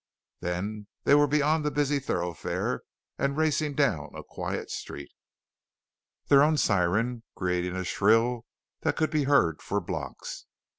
[0.39, 2.81] Then they were beyond the busy thoroughfare
[3.19, 5.11] and racing down a quiet street,
[6.25, 8.47] their own siren creating a shrill
[8.79, 10.47] that could be heard for blocks.